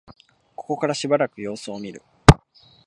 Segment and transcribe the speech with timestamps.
[0.55, 2.01] ここからしばらく様子を見る